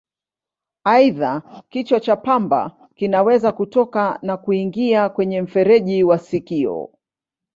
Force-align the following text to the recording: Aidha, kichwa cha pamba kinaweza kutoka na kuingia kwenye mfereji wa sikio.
Aidha, 0.83 1.63
kichwa 1.69 1.99
cha 1.99 2.15
pamba 2.15 2.89
kinaweza 2.95 3.51
kutoka 3.51 4.19
na 4.21 4.37
kuingia 4.37 5.09
kwenye 5.09 5.41
mfereji 5.41 6.03
wa 6.03 6.17
sikio. 6.17 6.89